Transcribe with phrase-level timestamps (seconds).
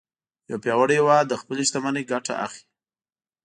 [0.49, 2.67] یو پیاوړی هیواد له خپلې شتمنۍ ګټه اخلي